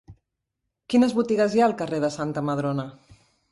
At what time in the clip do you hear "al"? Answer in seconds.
1.67-1.77